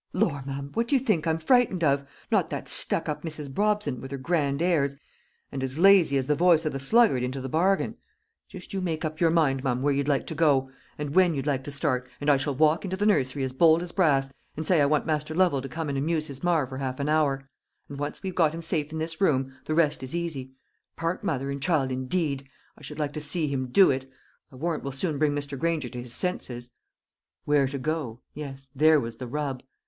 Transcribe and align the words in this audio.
"Lor, 0.13 0.41
ma'am, 0.47 0.71
what 0.73 0.87
do 0.87 0.95
you 0.95 0.99
think 0.99 1.27
I'm 1.27 1.37
frightened 1.37 1.83
of? 1.83 2.07
Not 2.31 2.49
that 2.49 2.67
stuck 2.67 3.07
up 3.07 3.21
Mrs. 3.21 3.49
Brobson, 3.53 4.01
with 4.01 4.09
her 4.09 4.17
grand 4.17 4.59
airs, 4.59 4.95
and 5.51 5.61
as 5.61 5.77
lazy 5.77 6.17
as 6.17 6.25
the 6.25 6.33
voice 6.33 6.65
of 6.65 6.73
the 6.73 6.79
sluggard 6.79 7.21
into 7.21 7.39
the 7.39 7.47
bargain. 7.47 7.95
Just 8.49 8.73
you 8.73 8.81
make 8.81 9.05
up 9.05 9.19
your 9.19 9.29
mind, 9.29 9.63
mum, 9.63 9.83
where 9.83 9.93
you'd 9.93 10.07
like 10.07 10.25
to 10.25 10.33
go, 10.33 10.71
and 10.97 11.13
when 11.13 11.35
you'd 11.35 11.45
like 11.45 11.63
to 11.65 11.69
start, 11.71 12.09
and 12.19 12.31
I 12.31 12.37
shall 12.37 12.55
walk 12.55 12.83
into 12.83 12.97
the 12.97 13.05
nursery 13.05 13.43
as 13.43 13.53
bold 13.53 13.83
as 13.83 13.91
brass, 13.91 14.33
and 14.57 14.65
say 14.65 14.81
I 14.81 14.87
want 14.87 15.05
Master 15.05 15.35
Lovel 15.35 15.61
to 15.61 15.69
come 15.69 15.87
and 15.87 15.95
amuse 15.99 16.25
his 16.25 16.43
mar 16.43 16.65
for 16.65 16.77
half 16.79 16.99
an 16.99 17.07
hour; 17.07 17.47
and 17.87 17.99
once 17.99 18.23
we've 18.23 18.33
got 18.33 18.55
him 18.55 18.63
safe 18.63 18.91
in 18.91 18.97
this 18.97 19.21
room, 19.21 19.53
the 19.65 19.75
rest 19.75 20.01
is 20.01 20.15
easy. 20.15 20.55
Part 20.95 21.23
mother 21.23 21.51
and 21.51 21.61
child 21.61 21.91
indeed! 21.91 22.49
I 22.75 22.81
should 22.81 22.97
like 22.97 23.13
to 23.13 23.21
see 23.21 23.49
him 23.49 23.67
do 23.67 23.91
it! 23.91 24.11
I 24.51 24.55
warrant 24.55 24.81
we'll 24.83 24.93
soon 24.93 25.19
bring 25.19 25.33
Mr. 25.35 25.59
Granger 25.59 25.89
to 25.89 26.01
his 26.01 26.15
senses." 26.15 26.71
Where 27.45 27.67
to 27.67 27.77
go? 27.77 28.21
yes, 28.33 28.71
there 28.75 28.99
was 28.99 29.17
the 29.17 29.27
rub. 29.27 29.61